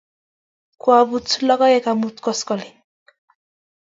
[0.81, 2.79] Kwaput logoek amut koskoling'